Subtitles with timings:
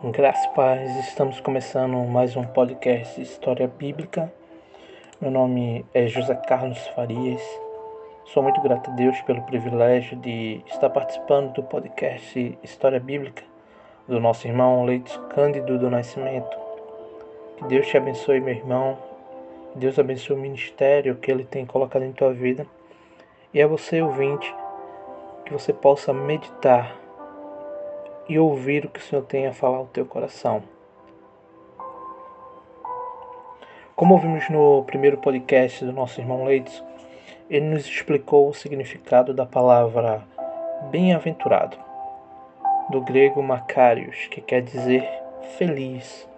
[0.00, 4.32] Graças paz, estamos começando mais um podcast História Bíblica.
[5.20, 7.42] Meu nome é José Carlos Farias.
[8.26, 13.42] Sou muito grato a Deus pelo privilégio de estar participando do podcast História Bíblica
[14.06, 16.56] do nosso irmão Leite Cândido do Nascimento.
[17.56, 18.96] Que Deus te abençoe, meu irmão.
[19.74, 22.64] Deus abençoe o ministério que Ele tem colocado em tua vida.
[23.52, 24.54] E a você, ouvinte,
[25.44, 27.07] que você possa meditar
[28.28, 30.62] e ouvir o que o Senhor tem a falar ao teu coração.
[33.96, 36.84] Como ouvimos no primeiro podcast do nosso irmão Leitz,
[37.48, 40.22] ele nos explicou o significado da palavra
[40.90, 41.76] bem-aventurado,
[42.90, 45.08] do grego makarios, que quer dizer
[45.56, 46.28] feliz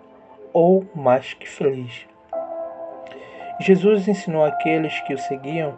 [0.52, 2.06] ou mais que feliz.
[3.58, 5.74] Jesus ensinou àqueles que o seguiam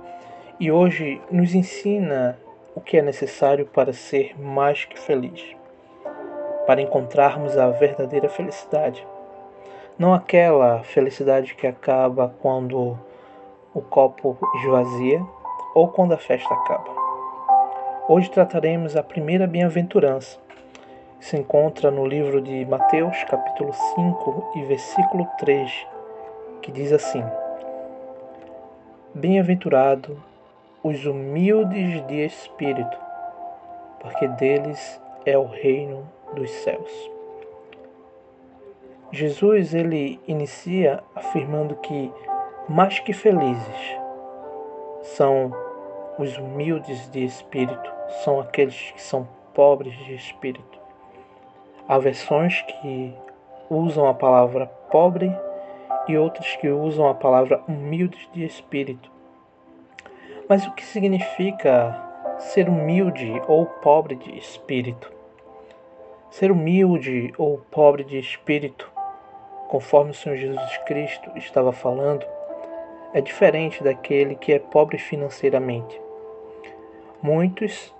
[0.60, 2.38] e hoje nos ensina
[2.74, 5.61] o que é necessário para ser mais que feliz
[6.66, 9.06] para encontrarmos a verdadeira felicidade.
[9.98, 12.98] Não aquela felicidade que acaba quando
[13.74, 15.24] o copo esvazia
[15.74, 16.90] ou quando a festa acaba.
[18.08, 20.38] Hoje trataremos a primeira bem-aventurança.
[21.20, 25.86] Se encontra no livro de Mateus, capítulo 5 e versículo 3,
[26.60, 27.24] que diz assim:
[29.14, 30.20] Bem-aventurado
[30.82, 32.98] os humildes de espírito,
[34.00, 37.10] porque deles é o reino dos céus.
[39.10, 42.10] Jesus ele inicia afirmando que
[42.68, 43.98] mais que felizes
[45.02, 45.52] são
[46.18, 47.92] os humildes de espírito,
[48.24, 50.80] são aqueles que são pobres de espírito.
[51.86, 53.14] Há versões que
[53.68, 55.34] usam a palavra pobre
[56.08, 59.10] e outras que usam a palavra humildes de espírito.
[60.48, 62.00] Mas o que significa
[62.38, 65.12] ser humilde ou pobre de espírito?
[66.32, 68.90] Ser humilde ou pobre de espírito,
[69.68, 72.24] conforme o Senhor Jesus Cristo estava falando,
[73.12, 76.00] é diferente daquele que é pobre financeiramente.
[77.20, 77.94] Muitos,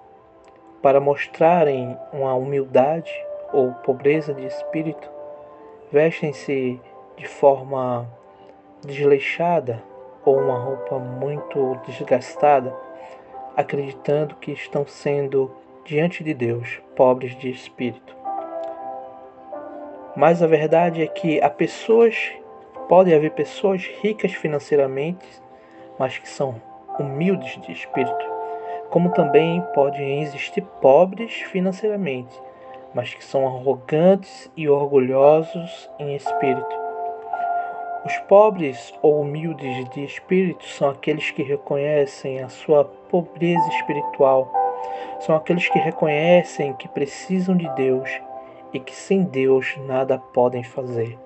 [0.81, 3.12] para mostrarem uma humildade
[3.53, 5.11] ou pobreza de espírito,
[5.93, 6.81] vestem-se
[7.19, 8.09] de forma
[8.81, 9.83] desleixada
[10.25, 12.75] ou uma roupa muito desgastada,
[13.55, 15.55] acreditando que estão sendo
[15.85, 18.22] diante de Deus pobres de espírito.
[20.15, 22.33] Mas a verdade é que há pessoas,
[22.87, 25.25] pode haver pessoas ricas financeiramente,
[25.99, 26.61] mas que são
[26.99, 28.27] humildes de espírito,
[28.91, 32.39] como também podem existir pobres financeiramente,
[32.95, 36.83] mas que são arrogantes e orgulhosos em espírito.
[38.05, 44.53] Os pobres ou humildes de espírito são aqueles que reconhecem a sua pobreza espiritual,
[45.21, 48.11] são aqueles que reconhecem que precisam de Deus
[48.72, 51.19] e que sem Deus nada podem fazer.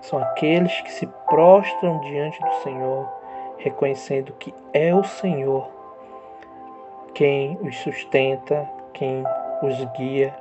[0.00, 3.08] São aqueles que se prostram diante do Senhor,
[3.58, 5.68] reconhecendo que é o Senhor
[7.14, 9.24] quem os sustenta, quem
[9.62, 10.34] os guia.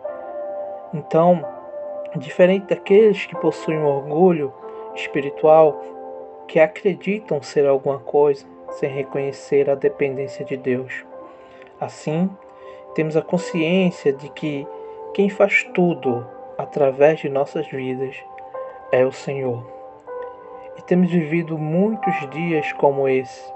[0.94, 1.44] Então,
[2.16, 4.54] diferente daqueles que possuem um orgulho
[4.96, 5.82] espiritual,
[6.48, 11.06] que acreditam ser alguma coisa sem reconhecer a dependência de Deus.
[11.80, 12.30] Assim,
[12.94, 14.68] temos a consciência de que
[15.18, 16.28] quem faz tudo
[16.60, 18.16] através de nossas vidas
[18.92, 19.66] é o Senhor.
[20.78, 23.52] E temos vivido muitos dias como esse,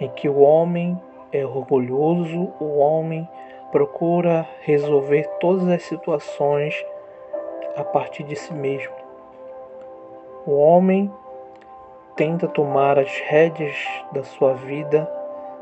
[0.00, 1.00] em que o homem
[1.30, 3.28] é orgulhoso, o homem
[3.70, 6.84] procura resolver todas as situações
[7.76, 8.92] a partir de si mesmo.
[10.44, 11.08] O homem
[12.16, 13.76] tenta tomar as rédeas
[14.10, 15.08] da sua vida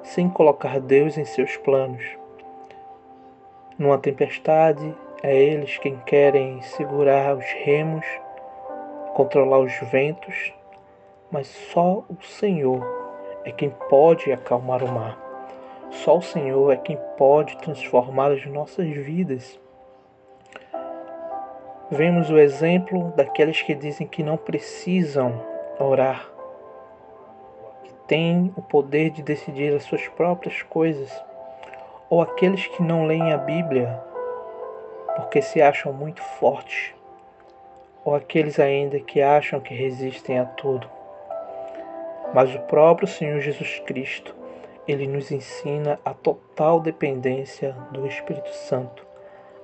[0.02, 2.16] sem colocar Deus em seus planos.
[3.78, 8.06] Numa tempestade, é eles quem querem segurar os remos,
[9.14, 10.54] controlar os ventos,
[11.30, 12.86] mas só o Senhor
[13.44, 15.18] é quem pode acalmar o mar.
[15.90, 19.58] Só o Senhor é quem pode transformar as nossas vidas.
[21.90, 25.42] Vemos o exemplo daqueles que dizem que não precisam
[25.80, 26.28] orar,
[27.82, 31.10] que têm o poder de decidir as suas próprias coisas,
[32.10, 34.07] ou aqueles que não leem a Bíblia
[35.18, 36.94] porque se acham muito fortes,
[38.04, 40.88] ou aqueles ainda que acham que resistem a tudo.
[42.32, 44.32] Mas o próprio Senhor Jesus Cristo,
[44.86, 49.04] ele nos ensina a total dependência do Espírito Santo,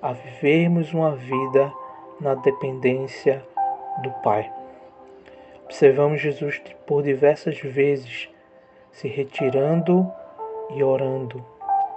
[0.02, 1.72] a vivermos uma vida
[2.20, 3.40] na dependência
[4.02, 4.50] do Pai.
[5.66, 8.28] Observamos Jesus por diversas vezes
[8.90, 10.10] se retirando
[10.70, 11.44] e orando,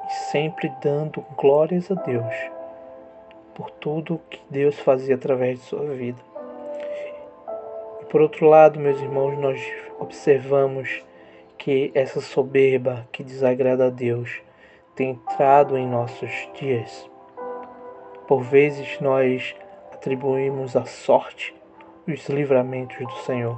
[0.08, 2.57] e sempre dando glórias a Deus
[3.58, 6.22] por tudo que Deus fazia através de sua vida.
[8.00, 9.60] E por outro lado, meus irmãos, nós
[10.00, 11.04] observamos
[11.58, 14.44] que essa soberba que desagrada a Deus
[14.96, 17.10] tem entrado em nossos dias.
[18.28, 19.56] Por vezes nós
[19.92, 21.56] atribuímos à sorte
[22.08, 23.58] os livramentos do Senhor.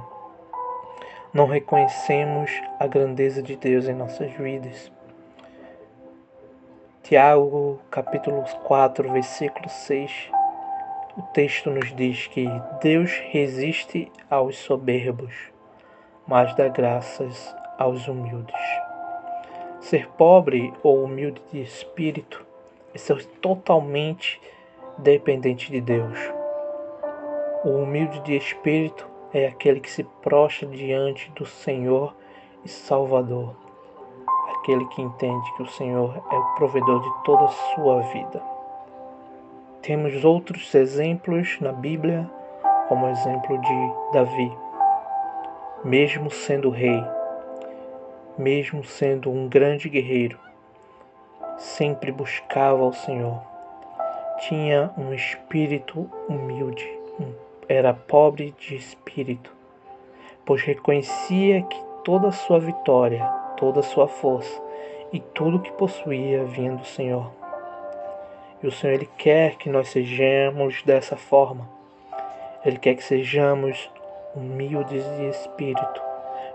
[1.30, 4.90] Não reconhecemos a grandeza de Deus em nossas vidas.
[7.02, 10.30] Tiago, capítulo 4, versículo 6,
[11.16, 12.46] o texto nos diz que
[12.80, 15.34] Deus resiste aos soberbos,
[16.26, 18.54] mas dá graças aos humildes.
[19.80, 22.46] Ser pobre ou humilde de espírito
[22.94, 24.40] é ser totalmente
[24.98, 26.18] dependente de Deus.
[27.64, 32.14] O humilde de espírito é aquele que se prostra diante do Senhor
[32.64, 33.56] e Salvador,
[34.60, 38.42] aquele que entende que o Senhor é o provedor de toda a sua vida.
[39.82, 42.30] Temos outros exemplos na Bíblia,
[42.88, 44.52] como o exemplo de Davi.
[45.82, 47.02] Mesmo sendo rei,
[48.36, 50.38] mesmo sendo um grande guerreiro,
[51.56, 53.40] sempre buscava ao Senhor.
[54.40, 56.86] Tinha um espírito humilde,
[57.66, 59.50] era pobre de espírito,
[60.44, 64.60] pois reconhecia que toda a sua vitória, toda a sua força
[65.12, 67.30] e tudo que possuía vinha do Senhor.
[68.62, 71.68] E o Senhor ele quer que nós sejamos dessa forma.
[72.64, 73.90] Ele quer que sejamos
[74.34, 76.02] humildes de espírito,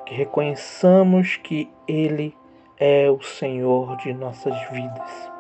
[0.06, 2.36] que reconheçamos que Ele
[2.78, 5.32] é o Senhor de nossas vidas.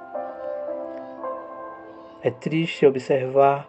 [2.23, 3.67] É triste observar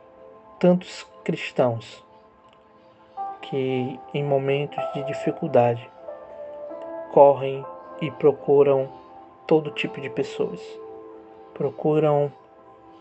[0.59, 2.03] tantos cristãos
[3.43, 5.89] que, em momentos de dificuldade,
[7.13, 7.65] correm
[8.01, 8.89] e procuram
[9.47, 10.61] todo tipo de pessoas.
[11.55, 12.33] Procuram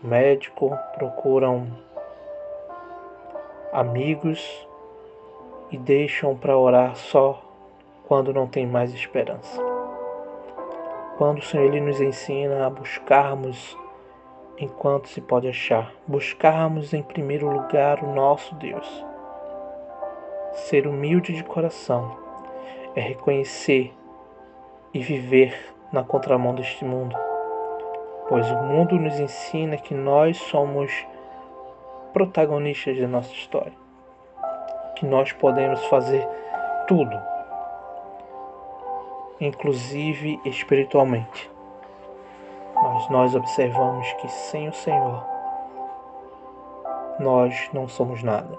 [0.02, 1.66] médico, procuram
[3.72, 4.66] amigos
[5.70, 7.42] e deixam para orar só
[8.06, 9.60] quando não tem mais esperança.
[11.18, 13.76] Quando o Senhor ele nos ensina a buscarmos
[14.58, 19.04] enquanto se pode achar, buscarmos em primeiro lugar o nosso Deus.
[20.52, 22.16] Ser humilde de coração
[22.94, 23.92] é reconhecer
[24.96, 25.54] e viver
[25.92, 27.14] na contramão deste mundo,
[28.30, 30.90] pois o mundo nos ensina que nós somos
[32.14, 33.74] protagonistas da nossa história,
[34.94, 36.26] que nós podemos fazer
[36.88, 37.14] tudo
[39.38, 41.50] inclusive espiritualmente.
[42.74, 45.22] Mas nós observamos que sem o Senhor
[47.20, 48.58] nós não somos nada.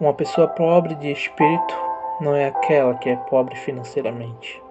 [0.00, 4.62] Uma pessoa pobre de espírito não é aquela que é pobre financeiramente.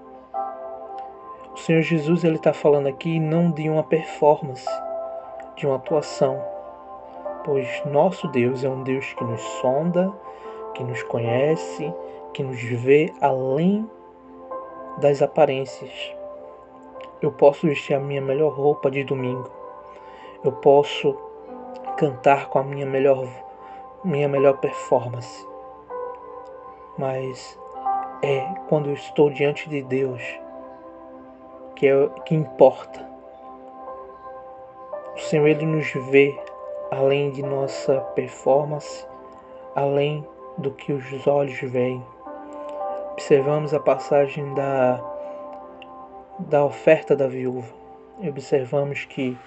[1.53, 4.67] O Senhor Jesus ele está falando aqui não de uma performance,
[5.55, 6.41] de uma atuação,
[7.45, 10.11] pois nosso Deus é um Deus que nos sonda,
[10.73, 11.93] que nos conhece,
[12.33, 13.87] que nos vê além
[14.97, 15.91] das aparências.
[17.21, 19.49] Eu posso vestir a minha melhor roupa de domingo.
[20.43, 21.15] Eu posso
[21.97, 23.25] cantar com a minha melhor
[24.03, 25.52] minha melhor performance.
[26.97, 27.59] Mas
[28.21, 30.21] é quando eu estou diante de Deus
[31.75, 33.05] que é que importa.
[35.15, 36.37] O Senhor ele nos vê
[36.91, 39.05] além de nossa performance,
[39.75, 40.25] além
[40.57, 42.03] do que os olhos veem
[43.13, 44.99] observamos a passagem da,
[46.39, 47.73] da oferta da viúva.
[48.19, 49.37] E observamos que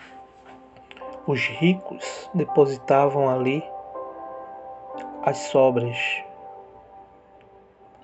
[1.27, 3.63] os ricos depositavam ali
[5.23, 6.25] as sobras.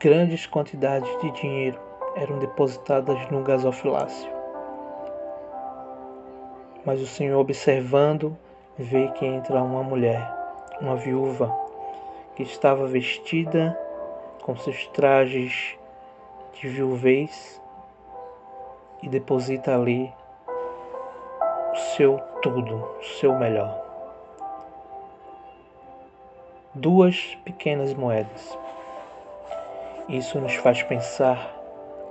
[0.03, 1.79] Grandes quantidades de dinheiro
[2.17, 4.29] eram depositadas no gasofilácio.
[6.85, 8.37] Mas o Senhor, observando,
[8.77, 10.29] vê que entra uma mulher,
[10.81, 11.57] uma viúva,
[12.35, 13.79] que estava vestida
[14.43, 15.79] com seus trajes
[16.55, 17.63] de viuvez
[19.05, 20.13] e deposita ali
[21.73, 23.81] o seu tudo, o seu melhor.
[26.75, 28.59] Duas pequenas moedas.
[30.13, 31.59] Isso nos faz pensar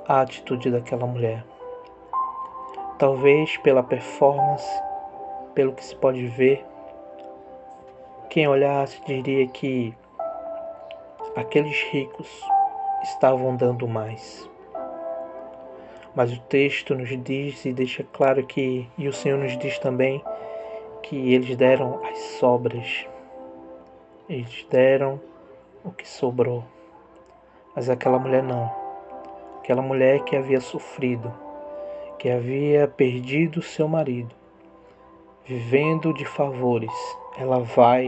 [0.07, 1.45] a atitude daquela mulher.
[2.97, 4.67] Talvez pela performance,
[5.53, 6.65] pelo que se pode ver,
[8.27, 9.93] quem olhasse diria que
[11.35, 12.27] aqueles ricos
[13.03, 14.49] estavam dando mais.
[16.15, 20.23] Mas o texto nos diz e deixa claro que, e o Senhor nos diz também,
[21.03, 23.07] que eles deram as sobras.
[24.27, 25.21] Eles deram
[25.85, 26.63] o que sobrou.
[27.75, 28.71] Mas aquela mulher não.
[29.59, 31.31] Aquela mulher que havia sofrido,
[32.17, 34.35] que havia perdido seu marido,
[35.45, 36.91] vivendo de favores,
[37.37, 38.07] ela vai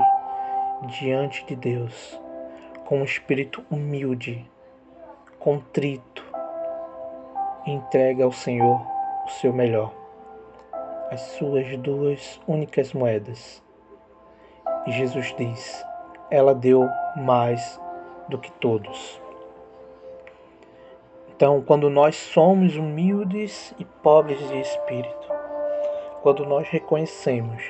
[0.99, 2.19] diante de Deus
[2.85, 4.45] com um espírito humilde,
[5.39, 6.23] contrito,
[7.65, 8.85] e entrega ao Senhor
[9.25, 9.93] o seu melhor,
[11.09, 13.63] as suas duas únicas moedas.
[14.85, 15.85] E Jesus diz:
[16.29, 17.79] ela deu mais
[18.27, 19.22] do que todos.
[21.43, 25.27] Então, quando nós somos humildes e pobres de espírito,
[26.21, 27.61] quando nós reconhecemos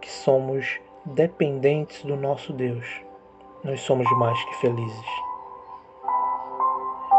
[0.00, 2.86] que somos dependentes do nosso Deus,
[3.64, 5.06] nós somos mais que felizes.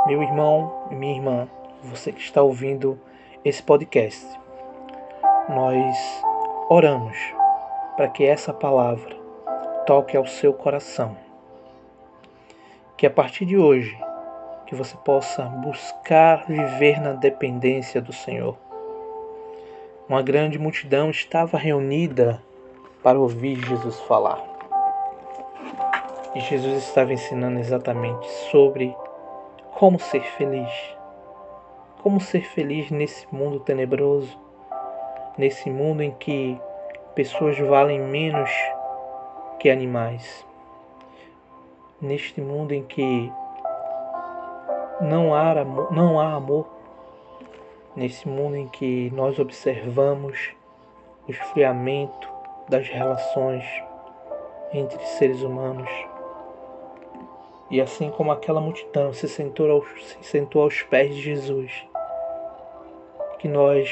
[0.07, 1.49] Meu irmão e minha irmã,
[1.83, 2.97] você que está ouvindo
[3.43, 4.25] esse podcast,
[5.49, 6.23] nós
[6.69, 7.17] oramos
[7.97, 9.13] para que essa palavra
[9.85, 11.17] toque ao seu coração.
[12.95, 14.04] Que a partir de hoje
[14.65, 18.57] que você possa buscar viver na dependência do Senhor.
[20.09, 22.41] Uma grande multidão estava reunida
[23.01, 24.41] para ouvir Jesus falar.
[26.33, 28.95] E Jesus estava ensinando exatamente sobre
[29.75, 30.69] como ser feliz.
[32.01, 34.37] Como ser feliz nesse mundo tenebroso,
[35.37, 36.59] nesse mundo em que
[37.15, 38.49] pessoas valem menos
[39.59, 40.45] que animais.
[42.01, 43.31] Neste mundo em que
[45.01, 46.65] não há amor, não há amor
[47.95, 50.51] nesse mundo em que nós observamos
[51.27, 52.29] o esfriamento
[52.69, 53.63] das relações
[54.73, 55.89] entre seres humanos.
[57.69, 61.85] E assim como aquela multidão se sentou aos, se sentou aos pés de Jesus,
[63.39, 63.91] que nós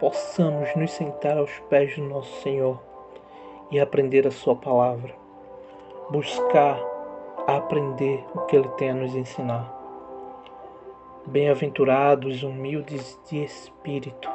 [0.00, 2.80] possamos nos sentar aos pés do nosso Senhor
[3.70, 5.14] e aprender a Sua palavra,
[6.10, 6.78] buscar
[7.46, 9.81] aprender o que Ele tem a nos ensinar.
[11.26, 14.28] Bem-aventurados humildes de espírito.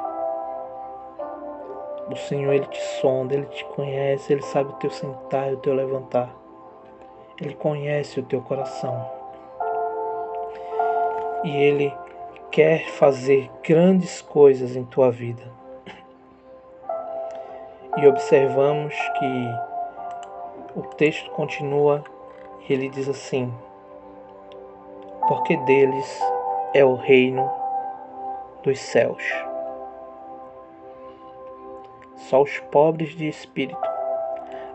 [2.10, 5.58] O Senhor, Ele te sonda, Ele te conhece, Ele sabe o teu sentar e o
[5.58, 6.34] teu levantar.
[7.40, 9.06] Ele conhece o teu coração.
[11.44, 11.94] E Ele
[12.50, 15.44] quer fazer grandes coisas em tua vida.
[17.98, 22.04] E observamos que o texto continua
[22.68, 23.52] e ele diz assim:
[25.26, 26.20] Porque deles
[26.74, 27.50] é o reino
[28.62, 29.22] dos céus.
[32.16, 33.80] Só os pobres de espírito,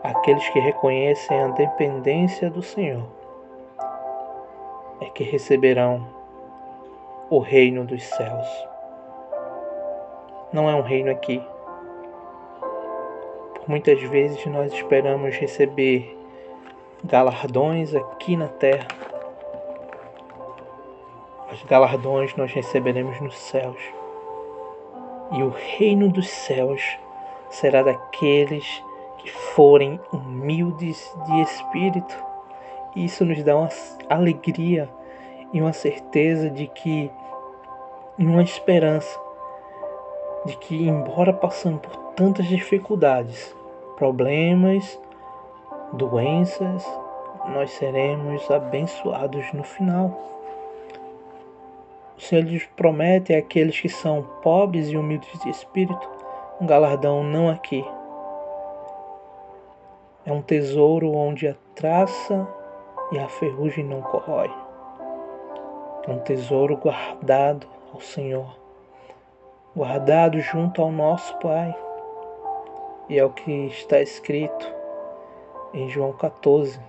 [0.02, 3.04] aqueles que reconhecem a dependência do Senhor,
[5.00, 6.06] é que receberão
[7.30, 8.46] o reino dos céus.
[10.52, 11.42] Não é um reino aqui.
[13.54, 16.18] Por muitas vezes nós esperamos receber
[17.04, 19.03] galardões aqui na terra
[21.66, 23.80] galardões nós receberemos nos céus.
[25.32, 26.82] E o reino dos céus
[27.48, 28.82] será daqueles
[29.18, 32.14] que forem humildes de espírito.
[32.94, 33.68] Isso nos dá uma
[34.08, 34.88] alegria
[35.52, 37.10] e uma certeza de que,
[38.18, 39.18] e uma esperança
[40.44, 43.56] de que, embora passando por tantas dificuldades,
[43.96, 45.00] problemas,
[45.92, 46.84] doenças,
[47.48, 50.33] nós seremos abençoados no final.
[52.16, 56.14] O Senhor lhes promete àqueles que são pobres e humildes de espírito
[56.60, 57.84] um galardão não aqui.
[60.24, 62.48] É um tesouro onde a traça
[63.12, 64.50] e a ferrugem não corrói.
[66.06, 68.58] É um tesouro guardado ao Senhor,
[69.74, 71.74] guardado junto ao nosso Pai.
[73.08, 74.72] E é o que está escrito
[75.74, 76.80] em João 14,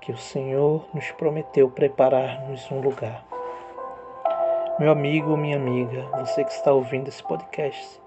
[0.00, 3.24] que o Senhor nos prometeu preparar-nos um lugar.
[4.82, 8.02] Meu amigo, minha amiga, você que está ouvindo esse podcast,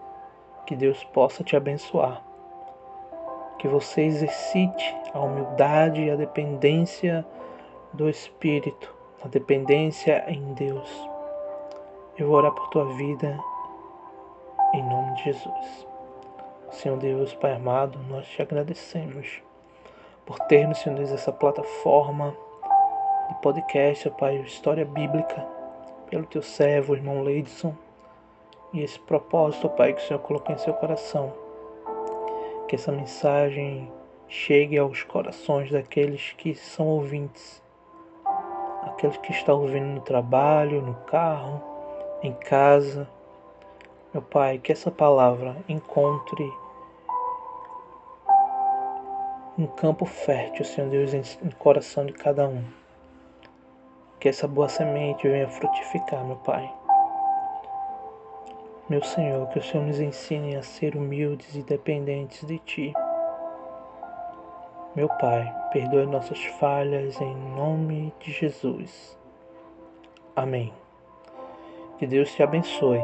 [0.66, 2.22] que Deus possa te abençoar.
[3.58, 7.26] Que você exercite a humildade e a dependência
[7.94, 11.10] do Espírito, a dependência em Deus.
[12.18, 13.40] Eu vou orar por tua vida
[14.74, 15.88] em nome de Jesus.
[16.72, 19.42] Senhor Deus, Pai amado, nós te agradecemos
[20.26, 22.36] por termos, Senhor Deus, essa plataforma
[23.30, 25.55] de podcast, Pai, História Bíblica
[26.10, 27.76] pelo teu servo, irmão Leidson,
[28.74, 31.34] e esse propósito, Pai, que o Senhor colocou em seu coração.
[32.68, 33.92] Que essa mensagem
[34.28, 37.64] chegue aos corações daqueles que são ouvintes,
[38.84, 41.62] aqueles que estão ouvindo no trabalho, no carro,
[42.22, 43.08] em casa.
[44.14, 46.52] Meu Pai, que essa palavra encontre
[49.58, 52.85] um campo fértil, Senhor Deus, no coração de cada um
[54.26, 56.68] que essa boa semente venha frutificar, meu Pai.
[58.90, 62.92] Meu Senhor, que o Senhor nos ensine a ser humildes e dependentes de Ti.
[64.96, 69.16] Meu Pai, perdoe nossas falhas em nome de Jesus.
[70.36, 70.74] Amém.
[72.00, 73.04] Que Deus te abençoe.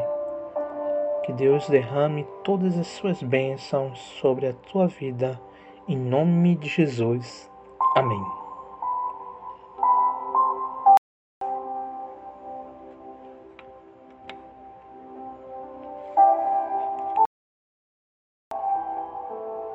[1.24, 5.40] Que Deus derrame todas as suas bênçãos sobre a tua vida,
[5.86, 7.48] em nome de Jesus.
[7.94, 8.41] Amém.